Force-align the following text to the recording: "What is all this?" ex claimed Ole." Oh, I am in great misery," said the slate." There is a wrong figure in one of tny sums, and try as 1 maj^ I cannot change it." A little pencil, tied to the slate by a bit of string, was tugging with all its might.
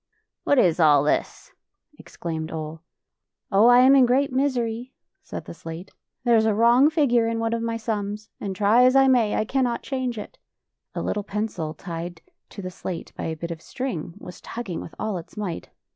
"What 0.45 0.57
is 0.57 0.79
all 0.79 1.03
this?" 1.03 1.51
ex 1.99 2.17
claimed 2.17 2.51
Ole." 2.51 2.81
Oh, 3.51 3.67
I 3.67 3.81
am 3.81 3.95
in 3.95 4.07
great 4.07 4.33
misery," 4.33 4.95
said 5.21 5.45
the 5.45 5.53
slate." 5.53 5.91
There 6.23 6.35
is 6.35 6.47
a 6.47 6.55
wrong 6.55 6.89
figure 6.89 7.27
in 7.27 7.37
one 7.37 7.53
of 7.53 7.61
tny 7.61 7.79
sums, 7.79 8.31
and 8.39 8.55
try 8.55 8.83
as 8.83 8.95
1 8.95 9.11
maj^ 9.11 9.35
I 9.35 9.45
cannot 9.45 9.83
change 9.83 10.17
it." 10.17 10.39
A 10.95 11.03
little 11.03 11.23
pencil, 11.23 11.75
tied 11.75 12.23
to 12.49 12.63
the 12.63 12.71
slate 12.71 13.13
by 13.15 13.25
a 13.25 13.35
bit 13.37 13.51
of 13.51 13.61
string, 13.61 14.15
was 14.17 14.41
tugging 14.41 14.81
with 14.81 14.95
all 14.97 15.19
its 15.19 15.37
might. 15.37 15.69